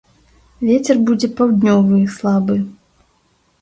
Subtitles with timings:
[0.69, 2.55] Вецер будзе паўднёвы, слабы.